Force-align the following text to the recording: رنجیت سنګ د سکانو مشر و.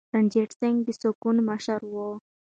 رنجیت 0.15 0.51
سنګ 0.59 0.77
د 0.85 0.87
سکانو 1.01 1.41
مشر 1.49 1.79
و. 1.91 1.95